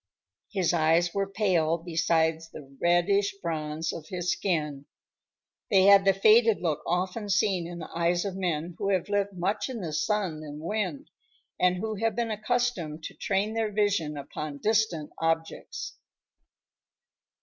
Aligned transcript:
His 0.51 0.73
eyes 0.73 1.13
were 1.13 1.29
pale 1.31 1.77
beside 1.77 2.39
the 2.51 2.75
reddish 2.81 3.35
bronze 3.39 3.93
of 3.93 4.07
his 4.07 4.31
skin. 4.31 4.85
They 5.69 5.83
had 5.83 6.05
the 6.05 6.13
faded 6.15 6.59
look 6.59 6.81
often 6.87 7.29
seen 7.29 7.67
in 7.67 7.77
the 7.77 7.89
eyes 7.95 8.25
of 8.25 8.35
men 8.35 8.73
who 8.79 8.89
have 8.89 9.09
lived 9.09 9.33
much 9.33 9.69
in 9.69 9.79
the 9.81 9.93
sun 9.93 10.41
and 10.43 10.59
wind 10.59 11.11
and 11.59 11.77
who 11.77 11.97
have 11.97 12.15
been 12.15 12.31
accustomed 12.31 13.03
to 13.03 13.13
train 13.13 13.53
their 13.53 13.71
vision 13.71 14.17
upon 14.17 14.57
distant 14.57 15.11
objects. 15.19 15.93